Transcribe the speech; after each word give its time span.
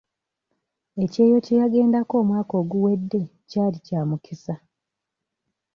Ekyeyo 1.03 1.37
kye 1.45 1.55
yagendako 1.61 2.13
omwaka 2.21 2.53
oguwedde 2.61 3.21
kyali 3.49 3.77
kya 3.87 4.01
mukisa. 4.09 4.55